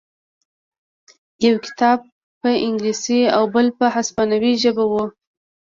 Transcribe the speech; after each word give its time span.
یو 1.45 1.55
کتاب 1.65 1.99
په 2.41 2.49
انګلیسي 2.65 3.19
او 3.35 3.43
بل 3.53 3.67
په 3.79 3.85
هسپانوي 3.95 4.53
ژبه 4.63 4.83
و 4.91 4.93